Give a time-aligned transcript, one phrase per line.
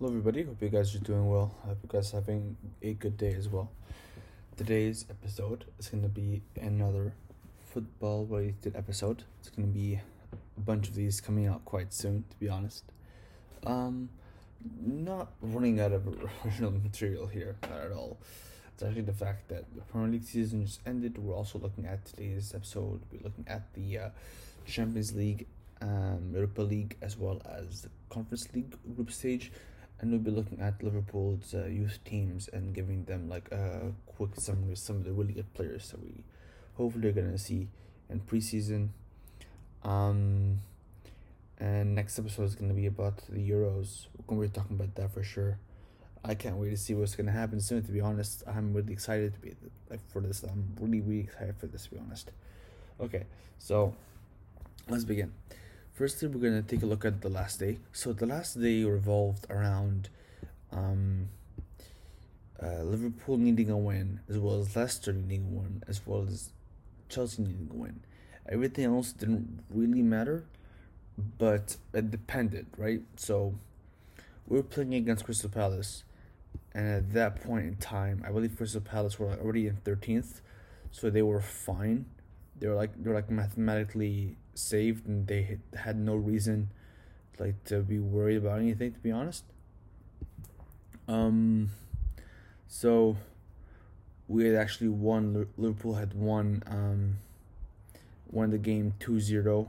[0.00, 0.44] Hello, everybody.
[0.44, 1.54] Hope you guys are doing well.
[1.62, 3.70] I hope you guys are having a good day as well.
[4.56, 7.12] Today's episode is going to be another
[7.66, 9.24] football related episode.
[9.40, 10.00] It's going to be
[10.32, 12.84] a bunch of these coming out quite soon, to be honest.
[13.66, 14.08] Um,
[14.82, 16.08] not running out of
[16.46, 18.16] original material here, not at all.
[18.72, 21.18] It's actually the fact that the Premier League season just ended.
[21.18, 23.02] We're also looking at today's episode.
[23.12, 24.08] We're looking at the uh,
[24.64, 25.46] Champions League,
[25.82, 29.52] um, Europa League, as well as the Conference League group stage
[30.00, 34.30] and we'll be looking at Liverpool's uh, youth teams and giving them like a quick
[34.36, 36.24] summary of some of the really good players that we
[36.76, 37.68] hopefully are gonna see
[38.08, 38.88] in preseason.
[39.84, 40.60] Um,
[41.58, 44.06] and next episode is gonna be about the Euros.
[44.16, 45.58] We're gonna be talking about that for sure.
[46.24, 47.82] I can't wait to see what's gonna happen soon.
[47.82, 49.54] To be honest, I'm really excited to be
[49.90, 50.42] like for this.
[50.42, 51.84] I'm really really excited for this.
[51.84, 52.30] To be honest.
[52.98, 53.24] Okay,
[53.58, 53.94] so
[54.88, 55.32] let's begin.
[56.00, 57.76] Firstly, we're going to take a look at the last day.
[57.92, 60.08] So, the last day revolved around
[60.72, 61.28] um,
[62.58, 66.52] uh, Liverpool needing a win, as well as Leicester needing a win, as well as
[67.10, 68.00] Chelsea needing a win.
[68.48, 70.46] Everything else didn't really matter,
[71.36, 73.02] but it depended, right?
[73.16, 73.56] So,
[74.48, 76.04] we were playing against Crystal Palace,
[76.72, 80.40] and at that point in time, I believe Crystal Palace were already in 13th,
[80.92, 82.06] so they were fine.
[82.58, 86.70] They were like they were like mathematically saved and they had no reason
[87.38, 89.44] like to be worried about anything to be honest.
[91.08, 91.70] Um
[92.68, 93.16] so
[94.28, 97.16] we had actually won liverpool had won um
[98.30, 99.66] won the game 2-0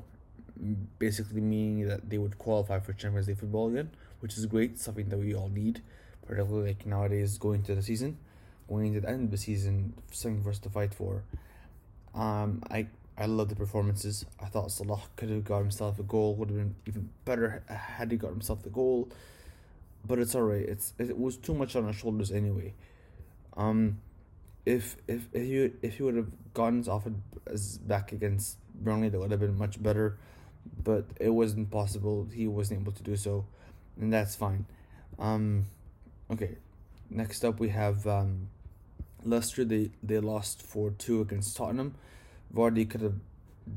[1.00, 3.90] basically meaning that they would qualify for champions league football again
[4.20, 5.82] which is great something that we all need
[6.28, 8.18] particularly like nowadays going to the season
[8.72, 11.24] going to the end of the season something for us to fight for.
[12.16, 14.26] Um i I love the performances.
[14.42, 16.36] I thought Salah could have got himself a goal.
[16.36, 19.10] Would have been even better had he got himself the goal.
[20.06, 20.66] But it's alright.
[20.66, 22.74] It's it was too much on our shoulders anyway.
[23.56, 24.00] Um,
[24.66, 27.08] if if if you if he would have gotten off
[27.46, 30.18] as back against Burnley, that would have been much better.
[30.84, 32.28] But it wasn't possible.
[32.34, 33.46] He wasn't able to do so,
[34.00, 34.66] and that's fine.
[35.20, 35.68] Um,
[36.32, 36.58] okay.
[37.10, 38.50] Next up, we have um,
[39.24, 39.66] Leicester.
[39.66, 41.96] They they lost four two against Tottenham.
[42.54, 43.16] Vardy could have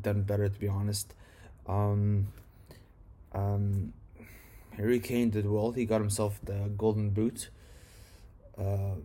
[0.02, 1.14] done better, to be honest.
[1.66, 2.28] Um,
[3.32, 3.92] um,
[4.76, 5.72] Harry Kane did well.
[5.72, 7.48] He got himself the golden boot,
[8.58, 8.96] uh,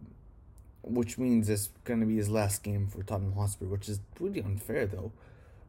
[0.83, 4.87] which means it's gonna be his last game for Tottenham Hotspur, which is really unfair
[4.87, 5.11] though.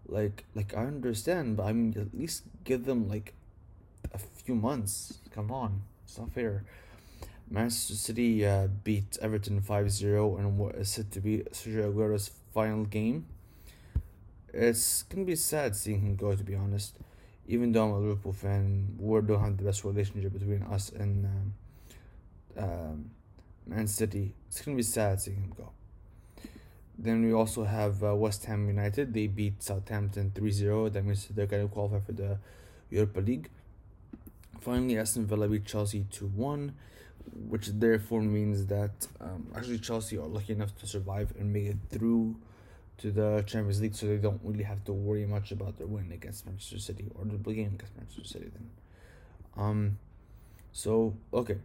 [0.07, 3.35] Like, like I understand, but I mean, at least give them like
[4.13, 5.19] a few months.
[5.31, 6.65] Come on, it's not fair.
[7.51, 12.85] Manchester City uh, beat Everton 5-0 in what is said to be Sergio Aguero's final
[12.85, 13.27] game
[14.53, 16.35] it's gonna be sad seeing him go.
[16.35, 16.99] To be honest,
[17.47, 21.27] even though I'm a Liverpool fan, we don't have the best relationship between us and
[21.27, 21.55] um,
[22.57, 23.11] um,
[23.67, 24.35] Man City.
[24.49, 25.71] It's gonna be sad seeing him go.
[27.03, 29.15] Then we also have uh, West Ham United.
[29.15, 30.93] They beat Southampton 3-0.
[30.93, 32.39] That means they're going to qualify for the
[32.91, 33.49] Europa League.
[34.61, 36.73] Finally, Aston Villa beat Chelsea 2-1,
[37.49, 41.79] which therefore means that um, actually Chelsea are lucky enough to survive and make it
[41.89, 42.37] through
[43.01, 46.13] to the Champions League, so they don't really have to worry much about their win
[46.13, 48.51] against Manchester City or the game against Manchester City.
[48.53, 48.71] Then,
[49.57, 49.99] um,
[50.73, 51.59] so okay,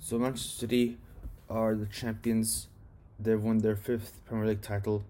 [0.00, 0.98] so Manchester City
[1.50, 2.68] are the champions.
[3.20, 5.04] They've won their fifth Premier League title,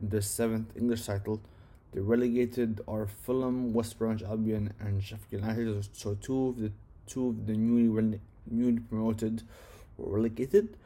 [0.00, 1.40] their seventh English title.
[1.92, 5.88] They relegated are Fulham, West Bromwich Albion, and Sheffield United.
[5.92, 6.72] So two of the
[7.06, 8.20] two of the newly
[8.50, 9.42] newly promoted
[9.96, 10.76] were relegated.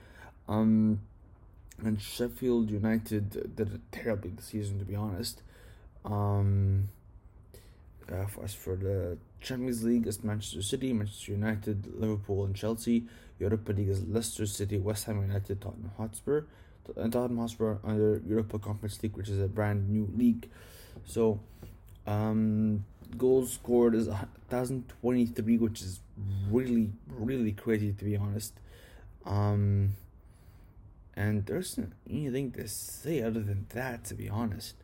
[0.49, 1.01] Um,
[1.83, 5.43] and Sheffield United did it terribly this season, to be honest.
[6.05, 6.89] Um,
[8.11, 13.05] uh, for, as for the Champions League, it's Manchester City, Manchester United, Liverpool, and Chelsea.
[13.39, 16.45] Europa League is Leicester City, West Ham United, Tottenham Hotspur,
[16.97, 20.49] and Tottenham Hotspur under Europa Conference League, which is a brand new league.
[21.05, 21.41] So,
[22.07, 22.85] um,
[23.19, 26.01] goals scored is 1023, which is
[26.51, 28.55] really, really crazy to be honest.
[29.27, 29.97] Um,
[31.17, 34.75] and there's anything to say other than that, to be honest.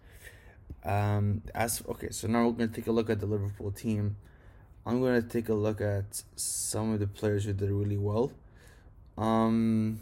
[0.85, 4.17] Um, as okay, so now we're gonna take a look at the Liverpool team.
[4.85, 8.33] I'm gonna take a look at some of the players who did really well.
[9.17, 10.01] Um,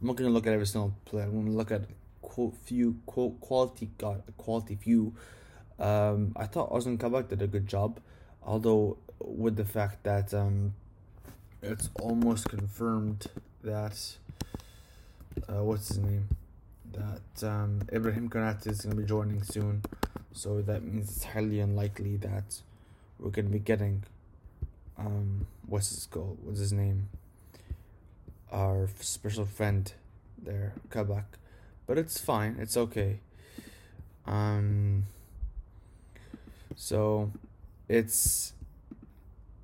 [0.00, 1.24] I'm not gonna look at every single player.
[1.24, 1.82] I'm gonna look at
[2.22, 5.14] quote few quote quality got quality few.
[5.78, 8.00] Um, I thought Ozan Kabak did a good job,
[8.42, 10.74] although with the fact that um,
[11.62, 13.26] it's almost confirmed
[13.62, 14.16] that
[15.48, 16.28] uh, what's his name?
[16.92, 19.82] That um, Ibrahim Konate is going to be joining soon.
[20.32, 22.60] So that means it's highly unlikely that
[23.18, 24.04] we're going to be getting
[24.96, 26.38] um, what's his called?
[26.42, 27.08] What's his name?
[28.52, 29.92] our special friend
[30.42, 31.24] there, Kabak.
[31.86, 32.56] But it's fine.
[32.60, 33.20] It's okay.
[34.26, 35.06] Um.
[36.76, 37.32] So,
[37.88, 38.52] it's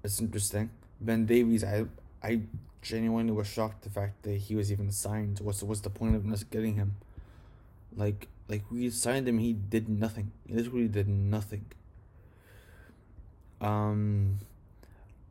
[0.03, 0.71] it's interesting.
[1.01, 1.85] Ben Davies, I
[2.23, 2.41] I
[2.85, 5.41] genuinely was shocked the fact that he was even signed.
[5.41, 6.97] What's what's the point of us getting him?
[7.97, 10.31] Like like we signed him, he did nothing.
[10.47, 11.65] He literally did nothing.
[13.61, 14.39] Um,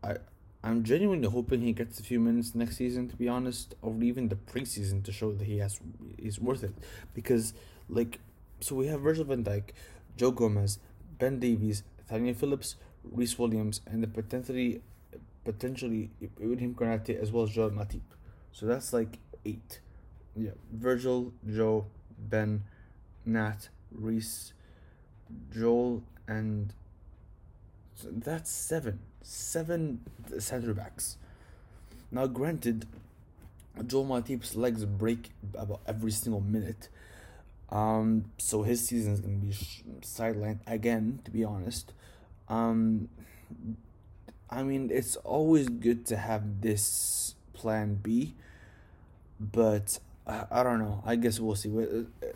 [0.03, 0.17] I
[0.63, 4.29] I'm genuinely hoping he gets a few minutes next season, to be honest, or even
[4.29, 5.79] the preseason to show that he has
[6.17, 6.73] is worth it.
[7.13, 7.53] Because
[7.89, 8.19] like,
[8.61, 9.71] so we have Virgil Van Dijk,
[10.15, 10.79] Joe Gomez,
[11.19, 14.81] Ben Davies, Nathaniel Phillips, Rhys Williams, and the potentially
[15.43, 18.01] potentially Ibrahim Konate as well as Joel Matip.
[18.51, 19.79] So that's like eight.
[20.35, 21.85] Yeah, Virgil, Joe,
[22.17, 22.63] Ben,
[23.25, 24.53] Nat, Rhys,
[25.53, 26.73] Joel, and
[27.95, 28.99] so that's seven.
[29.21, 30.01] Seven
[30.39, 31.17] center backs.
[32.11, 32.85] Now, granted,
[33.87, 36.89] Joel Matip's legs break about every single minute.
[37.69, 41.93] Um, so his season is going to be sh- sidelined again, to be honest.
[42.49, 43.09] Um,
[44.53, 48.35] I mean, it's always good to have this plan B,
[49.39, 49.97] but
[50.27, 51.01] I, I don't know.
[51.05, 51.71] I guess we'll see.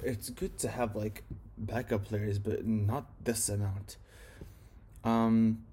[0.03, 1.23] It's good to have like
[1.59, 3.97] backup players, but not this amount.
[5.03, 5.63] Um,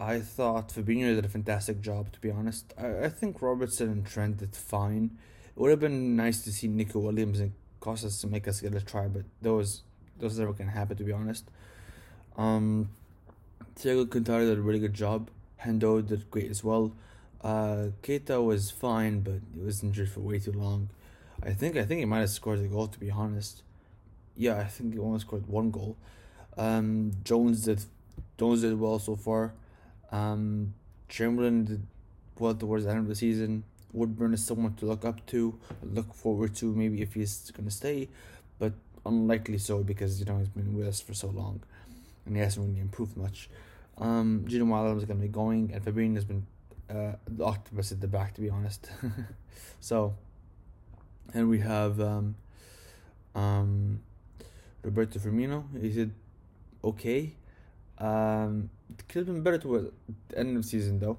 [0.00, 2.74] I thought Fabinho did a fantastic job, to be honest.
[2.76, 5.16] I, I think Robertson and Trent did fine.
[5.54, 8.74] It would have been nice to see Neco Williams and Costas to make us get
[8.74, 9.82] a try, but those
[10.18, 11.44] those never gonna happen, to be honest.
[12.36, 12.90] Um,
[13.80, 15.30] Thiago Alcantara did a really good job.
[15.64, 16.92] Hendo did great as well.
[17.40, 20.90] Uh, Keita was fine, but he was injured for way too long.
[21.42, 23.62] I think I think he might have scored a goal to be honest.
[24.36, 25.96] Yeah, I think he only scored one goal.
[26.58, 27.82] Um, Jones did
[28.38, 29.54] Jones did well so far.
[30.12, 30.74] Um,
[31.08, 31.86] Chamberlain did
[32.38, 33.64] well towards the end of the season.
[33.94, 38.10] Woodburn is someone to look up to, look forward to, maybe if he's gonna stay,
[38.58, 38.74] but
[39.06, 41.62] unlikely so because you know he's been with us for so long,
[42.26, 43.48] and he hasn't really improved much.
[44.00, 46.46] Um, Gini is going to be going, and Fabinho has been
[46.88, 48.90] uh, the octopus at the back, to be honest.
[49.80, 50.14] so,
[51.34, 52.34] and we have um,
[53.34, 54.00] um,
[54.82, 55.64] Roberto Firmino.
[55.80, 56.12] He did
[56.82, 57.34] okay.
[57.98, 58.70] Um,
[59.08, 59.90] could have been better towards
[60.28, 61.18] the end of the season, though.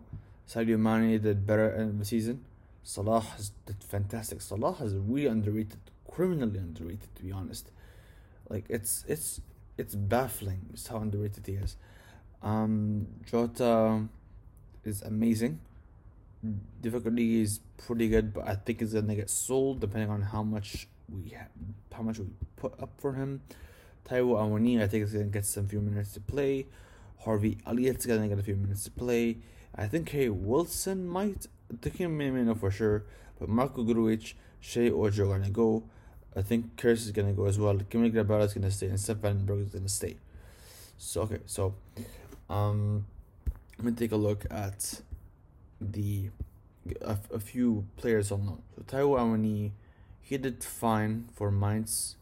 [0.50, 2.44] Sadio Mane did better end of the season.
[2.84, 4.42] Salah has did fantastic.
[4.42, 5.80] Salah has really underrated,
[6.10, 7.72] criminally underrated, to be honest.
[8.50, 9.40] Like it's it's
[9.78, 11.78] it's baffling just how underrated he is.
[12.44, 14.08] Um, Jota
[14.84, 15.60] is amazing.
[16.82, 20.88] Difficulty is pretty good, but I think it's gonna get sold depending on how much
[21.08, 21.36] we
[21.92, 23.42] how much we put up for him.
[24.08, 26.66] Taiwo Awoniyi, I think is gonna get some few minutes to play.
[27.20, 29.38] Harvey Elliott's gonna get a few minutes to play.
[29.76, 31.46] I think Harry Wilson might.
[31.72, 33.04] I think he may, know for sure,
[33.40, 35.84] but Marko Grujic, Sheyi Ojo are gonna go.
[36.36, 37.78] I think Curse is gonna go as well.
[37.90, 40.18] Kimi Grabara is gonna stay, and Stefan Berg is gonna stay.
[40.98, 41.76] So okay, so
[42.52, 43.06] um,
[43.80, 45.02] I'm gonna take a look at
[45.80, 46.30] the
[47.02, 48.62] a, a few players on loan.
[48.76, 49.72] So Taiwo Awoniyi,
[50.22, 52.18] he did fine for Mainz.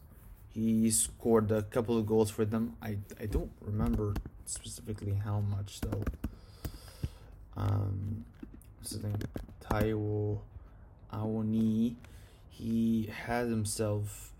[0.48, 2.76] He scored a couple of goals for them.
[2.80, 4.14] I I don't remember
[4.46, 6.04] specifically how much though.
[7.56, 8.24] Um,
[8.78, 9.16] what's his name?
[9.68, 10.38] Taiwo
[11.12, 11.96] Awoniyi.
[12.48, 14.32] He had himself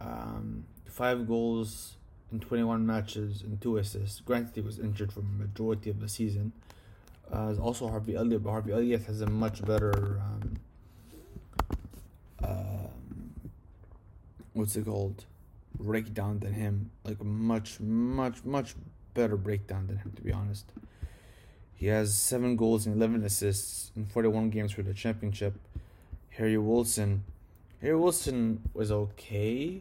[0.00, 1.96] um five goals
[2.32, 4.20] in 21 matches and two assists.
[4.20, 6.52] Granted, he was injured for majority of the season.
[7.32, 10.56] Uh, also Harvey Elliott, but Harvey Elliott has a much better um,
[12.42, 13.34] um,
[14.52, 15.24] what's it called
[15.78, 16.90] breakdown than him.
[17.04, 18.74] Like much, much, much
[19.14, 20.12] better breakdown than him.
[20.16, 20.72] To be honest,
[21.74, 25.54] he has seven goals and 11 assists in 41 games for the championship.
[26.30, 27.24] Harry Wilson,
[27.80, 29.80] Harry Wilson was okay.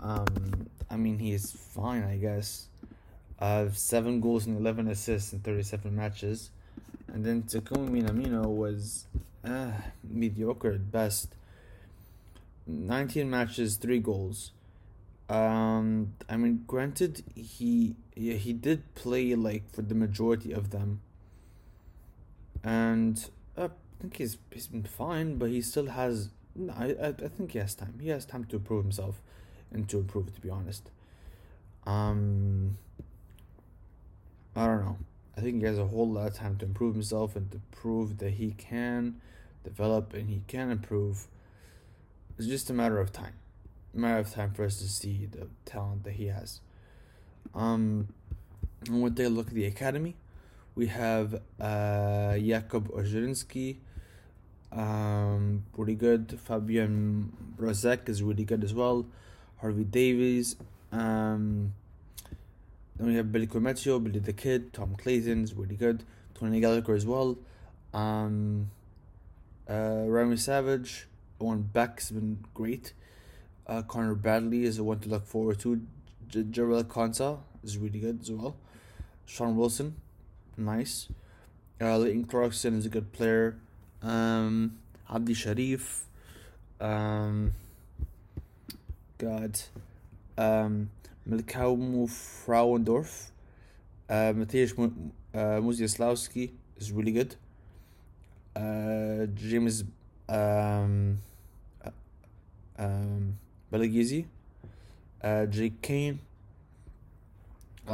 [0.00, 2.68] Um, I mean, he's fine, I guess.
[3.40, 6.50] Uh, seven goals and 11 assists in 37 matches.
[7.08, 9.06] And then Takumi Minamino was
[9.44, 9.72] uh,
[10.08, 11.34] mediocre at best.
[12.68, 14.52] 19 matches, 3 goals.
[15.28, 21.00] Um, I mean, granted, he yeah, he did play like for the majority of them,
[22.62, 26.28] and uh, I think he's he's been fine, but he still has.
[26.76, 27.98] I, I I think he has time.
[28.02, 29.22] He has time to prove himself
[29.72, 30.90] and to improve, to be honest.
[31.86, 32.78] Um,
[34.56, 34.98] I don't know.
[35.36, 38.18] I think he has a whole lot of time to improve himself and to prove
[38.18, 39.20] that he can
[39.64, 41.26] develop and he can improve.
[42.38, 43.34] It's just a matter of time.
[43.94, 46.60] A matter of time for us to see the talent that he has.
[47.54, 48.08] Um,
[48.86, 50.16] and when they look at the academy,
[50.74, 53.76] We have uh, Jakub Ojrzynski,
[54.72, 56.36] um, pretty good.
[56.44, 59.06] Fabian Mrozek is really good as well.
[59.64, 60.56] Harvey Davies.
[60.92, 61.72] Um,
[62.96, 66.04] then we have Billy Koumetio, Billy the Kid, Tom Clayton is really good.
[66.34, 67.38] Tony Gallacher as well.
[67.94, 68.70] Um,
[69.66, 71.06] uh, Remy Savage,
[71.40, 72.92] Owen Beck's been great.
[73.66, 75.80] Uh, Connor Bradley is the one to look forward to.
[76.28, 78.56] Jarell Quansah is really good as well.
[79.24, 79.96] Sean Wilson,
[80.58, 81.08] nice.
[81.80, 83.56] Uh, Leighton Clarkson is a good player.
[84.02, 84.76] Um,
[85.08, 86.04] Abdi Sharif.
[86.82, 87.54] Um,
[89.18, 89.60] God.
[90.36, 90.90] Um,
[91.28, 93.30] Melkamu Frauendorf.
[94.08, 94.72] Uh, Matthias
[95.34, 95.60] uh,
[96.76, 97.36] is really good.
[98.54, 99.84] Uh, James
[100.28, 101.18] um,
[101.84, 101.90] uh,
[102.78, 103.38] um,
[103.72, 104.26] Balagizi.
[105.22, 106.20] Uh, Jake Cain.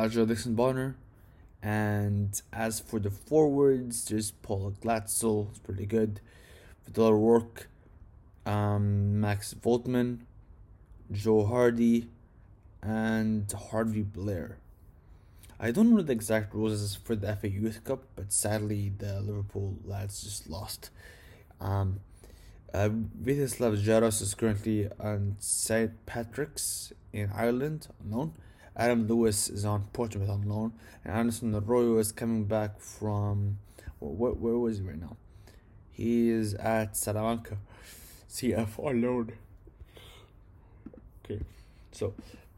[0.08, 0.96] Joe Dixon Bonner.
[1.62, 6.20] And as for the forwards, there's Paul Glatzel, it's pretty good.
[6.86, 7.68] Vidal Rourke,
[8.46, 10.20] um, Max Woltman,
[11.12, 12.08] Joe Hardy,
[12.82, 14.58] and Harvey Blair.
[15.58, 19.76] I don't know the exact rules for the FA Youth Cup, but sadly the Liverpool
[19.84, 20.90] lads just lost.
[21.60, 22.00] Um,
[22.72, 25.90] uh, Vítězslav Jaros is currently on St.
[26.06, 28.32] Patrick's in Ireland, on loan.
[28.76, 30.72] Adam Lewis is on Portsmouth on loan,
[31.04, 33.58] and Anderson Arroyo is coming back from
[33.98, 35.16] where, where was he right now?
[35.90, 37.58] He is at Salamanca,
[38.30, 39.32] CF on loan.
[41.30, 41.40] Okay,
[41.92, 42.12] so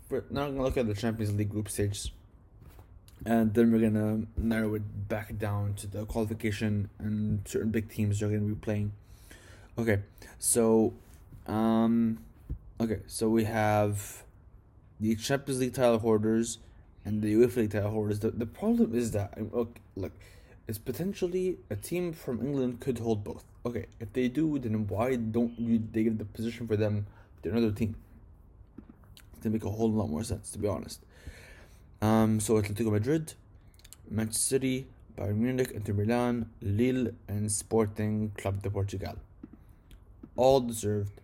[0.08, 2.10] for, now I'm gonna look at the Champions League group stage,
[3.26, 8.22] and then we're gonna narrow it back down to the qualification and certain big teams
[8.22, 8.92] are gonna be playing.
[9.78, 10.00] Okay,
[10.38, 10.94] so,
[11.46, 12.18] um,
[12.80, 14.22] okay, so we have
[15.00, 16.58] the Champions League title holders
[17.04, 18.20] and the UEFA League title holders.
[18.20, 20.12] The, the problem is that look, look,
[20.66, 23.44] it's potentially a team from England could hold both.
[23.66, 27.06] Okay, if they do, then why don't you they give the position for them
[27.42, 27.96] to another team?
[29.42, 31.00] To make a whole lot more sense, to be honest.
[32.00, 33.34] Um, so Atletico Madrid,
[34.10, 39.16] Manchester City, Bayern Munich, Inter Milan, Lille, and Sporting Club de Portugal.
[40.36, 41.20] All deserved,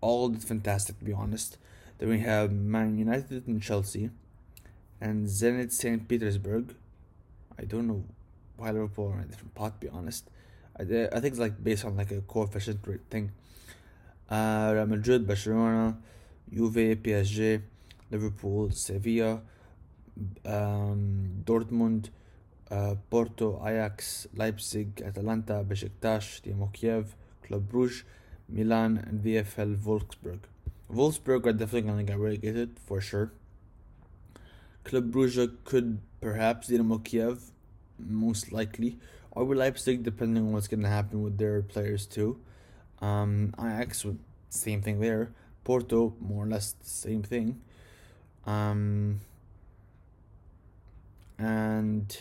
[0.00, 1.58] all fantastic, to be honest.
[1.98, 4.10] Then we have Man United and Chelsea,
[5.00, 6.06] and Zenit St.
[6.08, 6.74] Petersburg.
[7.58, 8.04] I don't know
[8.56, 9.80] why Liverpool are in a different pot.
[9.80, 10.28] To be honest,
[10.78, 13.32] I, I think it's like based on like a coefficient rate thing.
[14.28, 15.96] Uh, Real Madrid, Barcelona,
[16.52, 17.62] Juve, PSG,
[18.10, 19.40] Liverpool, Sevilla,
[20.44, 22.10] um, Dortmund,
[22.70, 28.02] uh, Porto, Ajax, Leipzig, Atalanta, Besiktas, Dynamo Kiev, Club Brugge,
[28.48, 30.40] Milan, and VfL Wolfsburg.
[30.92, 33.32] Wolfsburg are definitely going to get relegated for sure.
[34.84, 37.50] Club Brugge could perhaps Dynamo Kiev,
[37.98, 38.98] most likely,
[39.30, 42.38] or with Leipzig, depending on what's going to happen with their players too.
[43.00, 44.04] Um, Ajax,
[44.50, 45.32] same thing there.
[45.64, 47.60] Porto, more or less the same thing.
[48.46, 49.20] Um,
[51.38, 52.16] and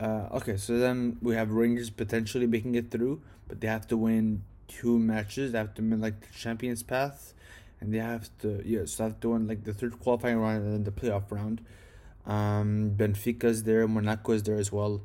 [0.00, 3.96] uh, okay, so then we have Rangers potentially making it through, but they have to
[3.96, 5.52] win two matches.
[5.52, 7.34] They have to win like the Champions Path,
[7.80, 10.64] and they have to yeah, so they have to win like the third qualifying round
[10.64, 11.60] and then the playoff round.
[12.26, 15.02] Um, Benfica's there, Monaco is there as well.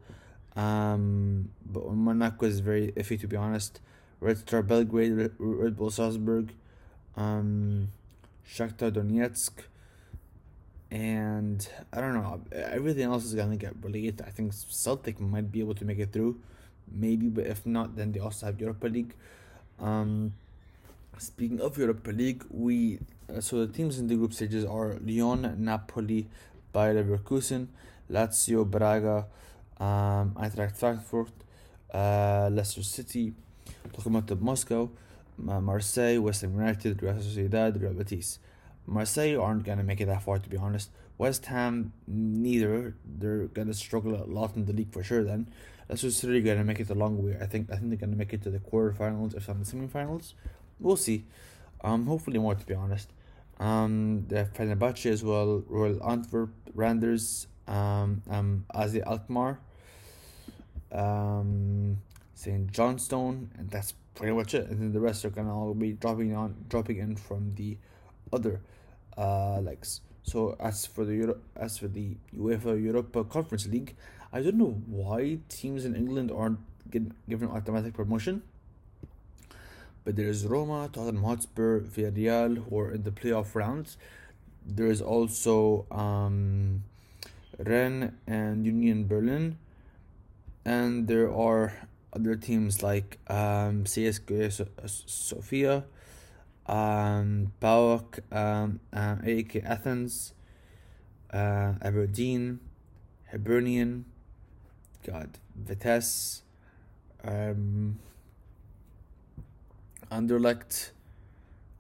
[0.56, 3.80] Um, but Monaco is very iffy to be honest.
[4.24, 6.54] Red Star Belgrade, Red, Bull Salzburg,
[7.18, 7.90] um,
[8.48, 9.52] Shakhtar Donetsk,
[10.90, 12.42] and I don't know.
[12.52, 14.22] Everything else is gonna get relegated.
[14.26, 16.40] I think Celtic might be able to make it through,
[16.90, 19.14] maybe, but if not, then they also have Europa League.
[19.80, 20.34] Um,
[21.18, 23.00] speaking of Europa League, we
[23.30, 26.28] uh, so the teams in the group stages are Lyon, Napoli,
[26.72, 27.68] Bayer Leverkusen,
[28.10, 29.26] Lazio, Braga,
[29.80, 31.34] um, Eintracht Frankfurt,
[31.94, 33.34] uh, Leicester City,
[33.92, 34.90] Lokomotiv Moscow,
[35.38, 38.40] Marseille, West Ham United, Real Sociedad, Real Betis.
[38.86, 40.90] Marseille aren't gonna make it that far, to be honest.
[41.18, 42.96] West Ham, neither.
[43.06, 45.24] They're gonna struggle a lot in the league for sure.
[45.24, 45.50] Then
[45.90, 47.38] Leicester City gonna make it a long way.
[47.40, 47.72] I think.
[47.72, 50.34] I think they're gonna make it to the quarterfinals, not the semifinals.
[50.80, 51.26] We'll see.
[51.82, 53.12] Um, hopefully more, to be honest.
[53.60, 59.60] Um, have Fenerbahce as well, Royal Antwerp, Randers, um, um, AZ Alkmaar,
[60.92, 62.02] um,
[62.34, 62.72] St.
[62.72, 64.68] Johnstone, and that's pretty much it.
[64.70, 67.78] And then the rest are gonna all be dropping on, dropping in from the
[68.32, 68.62] other
[69.18, 70.02] uh legs.
[70.24, 73.96] So as for the Euro- as for the UEFA Europa Conference League,
[74.32, 76.60] I don't know why teams in England aren't
[76.90, 78.42] getting given automatic promotion.
[80.04, 83.98] But there's Roma, Tottenham Hotspur, Villarreal who are in the playoff rounds.
[84.66, 86.84] There's also um,
[87.58, 89.58] Rennes and Union Berlin.
[90.66, 95.86] And there are other teams like um, CSKA Sofia,
[96.68, 99.22] um, PAOK, um, um,
[99.66, 100.34] Athens,
[101.34, 102.60] uh, Aberdeen,
[103.32, 104.06] Hibernian,
[105.06, 106.44] God, Vitesse,
[107.24, 108.00] um,
[110.12, 110.92] Anderlecht.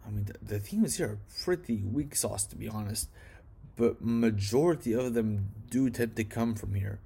[0.06, 3.10] I mean, the, the teams here are pretty weak sauce, to be honest.
[3.75, 7.00] But majority of them do tend to come from here,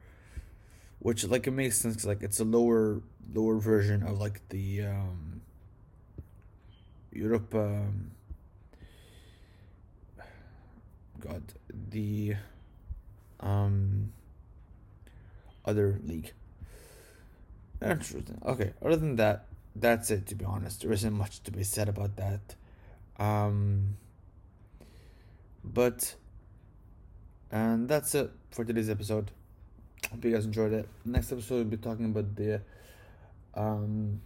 [0.99, 2.05] which like it makes sense.
[2.05, 3.01] Like it's a lower
[3.33, 5.41] lower version of like the um,
[7.11, 7.53] Europe.
[7.53, 8.11] Um,
[11.19, 11.43] God,
[11.89, 12.35] the
[13.39, 14.13] um,
[15.65, 16.33] other league.
[17.81, 18.41] Interesting.
[18.45, 18.73] Okay.
[18.83, 20.25] Other than that, that's it.
[20.27, 22.55] To be honest, there isn't much to be said about that.
[23.19, 23.97] Um,
[25.63, 26.15] but
[27.51, 29.31] and that's it for today's episode.
[30.11, 30.87] Hope you guys enjoyed it.
[31.05, 32.61] Next episode we'll be talking about the
[33.55, 34.21] um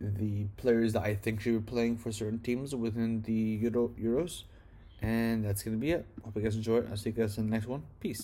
[0.00, 4.44] the players that I think should be playing for certain teams within the Euro Euros.
[5.02, 6.06] And that's gonna be it.
[6.24, 6.86] Hope you guys enjoy it.
[6.90, 7.82] I'll see you guys in the next one.
[8.00, 8.22] Peace.